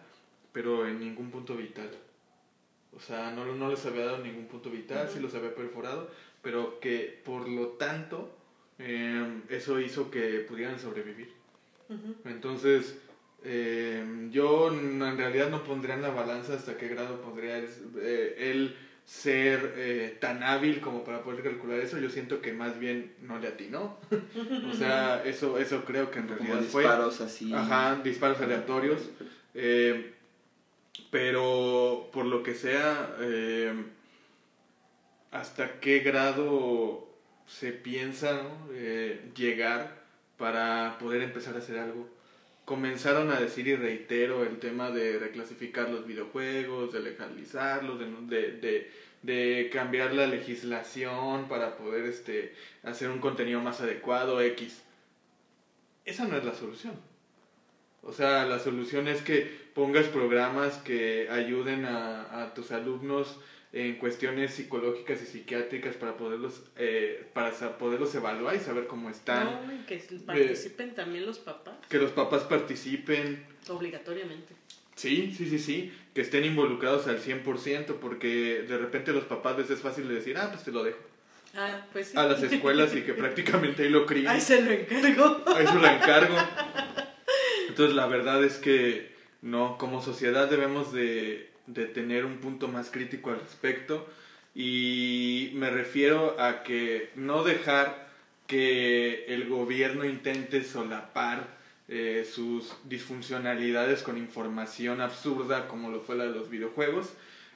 [0.53, 1.91] pero en ningún punto vital.
[2.95, 6.11] O sea, no, no les había dado ningún punto vital, sí los había perforado,
[6.43, 8.31] pero que por lo tanto
[8.79, 11.31] em, eso hizo que pudieran sobrevivir.
[12.25, 12.97] Entonces,
[13.47, 18.77] em, yo en realidad no pondría en la balanza hasta qué grado podría eh, él
[19.05, 23.39] ser eh, tan hábil como para poder calcular eso, yo siento que más bien no
[23.39, 23.97] le atinó.
[24.69, 26.83] o sea, eso, eso creo que en realidad fue.
[26.83, 27.55] Disparos así.
[27.55, 29.09] Ajá, disparos aleatorios.
[29.55, 30.13] Eh,
[31.11, 33.73] pero por lo que sea, eh,
[35.31, 37.07] hasta qué grado
[37.47, 38.43] se piensa
[39.37, 40.03] llegar
[40.37, 42.16] para poder empezar a hacer algo
[42.67, 47.99] comenzaron a decir y reitero el tema de reclasificar los videojuegos, de legalizarlos,
[48.29, 48.91] de, de,
[49.23, 54.83] de, cambiar la legislación para poder este, hacer un contenido más adecuado, X.
[56.05, 56.95] Esa no es la solución.
[58.03, 63.39] O sea, la solución es que pongas programas que ayuden a, a tus alumnos
[63.73, 69.67] en cuestiones psicológicas y psiquiátricas para poderlos eh, para poderlos evaluar y saber cómo están.
[69.67, 71.75] No, y que participen también los papás.
[71.89, 73.45] Que los papás participen.
[73.69, 74.55] Obligatoriamente.
[74.95, 79.69] Sí, sí, sí, sí, que estén involucrados al 100%, porque de repente los papás les
[79.69, 80.99] es fácil de decir, ah, pues te lo dejo.
[81.55, 82.17] Ah, pues sí.
[82.17, 84.35] A las escuelas y que prácticamente ahí lo crían.
[84.35, 85.43] Ahí se lo encargo.
[85.55, 86.37] Ahí se lo encargo.
[87.69, 92.91] Entonces la verdad es que no, como sociedad debemos de, de tener un punto más
[92.91, 94.07] crítico al respecto.
[94.55, 98.07] Y me refiero a que no dejar
[98.47, 101.57] que el gobierno intente solapar
[101.89, 107.13] eh, sus disfuncionalidades con información absurda como lo fue la de los videojuegos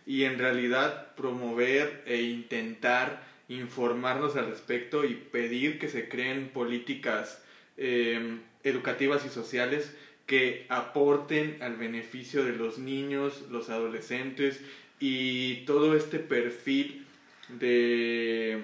[0.07, 7.43] y en realidad promover e intentar informarnos al respecto y pedir que se creen políticas
[7.77, 9.93] em, educativas y sociales
[10.31, 14.61] que aporten al beneficio de los niños, los adolescentes
[15.01, 17.05] y todo este perfil
[17.49, 18.63] de,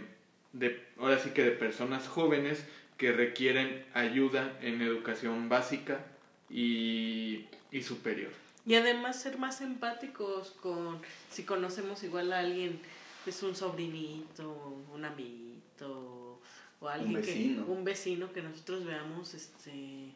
[0.53, 2.65] de ahora sí que de personas jóvenes
[2.99, 6.07] que requieren ayuda en educación básica
[6.49, 8.31] y, y superior.
[8.65, 11.01] Y además ser más empáticos con
[11.33, 12.79] si conocemos igual a alguien,
[13.27, 16.41] es un sobrinito, un amiguito,
[16.79, 17.65] o alguien un vecino.
[17.65, 20.13] que un vecino que nosotros veamos este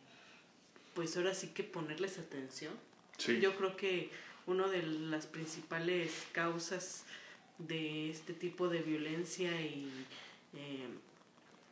[0.94, 2.72] pues ahora sí que ponerles atención.
[3.18, 3.40] Sí.
[3.40, 4.10] Yo creo que
[4.46, 7.04] una de las principales causas
[7.58, 9.88] de este tipo de violencia y
[10.54, 10.88] eh,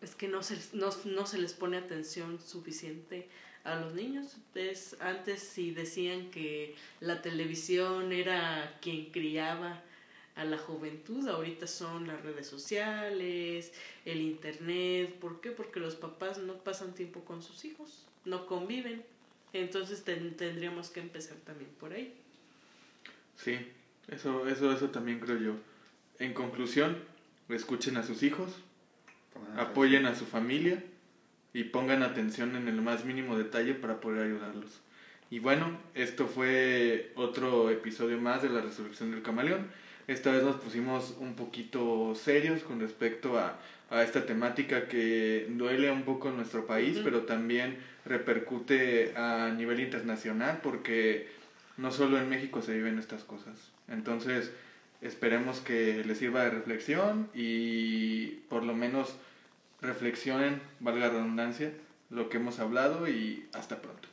[0.01, 3.29] es que no se, no, no se les pone atención suficiente
[3.65, 4.37] a los niños.
[4.55, 9.83] Es, antes si decían que la televisión era quien criaba
[10.37, 13.73] a la juventud, ahorita son las redes sociales,
[14.05, 15.51] el internet, ¿por qué?
[15.51, 19.03] Porque los papás no pasan tiempo con sus hijos, no conviven,
[19.53, 22.15] entonces tendríamos que empezar también por ahí.
[23.37, 23.59] Sí,
[24.09, 25.53] eso, eso, eso también creo yo.
[26.19, 26.97] En conclusión,
[27.49, 28.53] escuchen a sus hijos,
[29.57, 30.83] apoyen a su familia
[31.53, 34.81] y pongan atención en el más mínimo detalle para poder ayudarlos.
[35.31, 39.69] Y bueno, esto fue otro episodio más de la resurrección del camaleón.
[40.07, 43.59] Esta vez nos pusimos un poquito serios con respecto a,
[43.91, 47.79] a esta temática que duele un poco en nuestro país, pero también
[48.09, 51.29] repercute a nivel internacional porque
[51.77, 53.71] no solo en México se viven estas cosas.
[53.89, 54.53] Entonces,
[55.01, 59.17] esperemos que les sirva de reflexión y por lo menos
[59.81, 61.73] reflexionen, valga la redundancia,
[62.11, 64.09] lo que hemos hablado y hasta pronto.